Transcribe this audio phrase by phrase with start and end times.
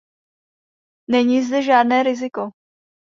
[1.09, 2.49] Není zde žádné riziko.